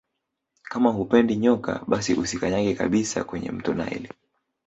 [0.63, 4.09] Kama hupendi nyoka basi usikanyage kabisa kwenye mto naili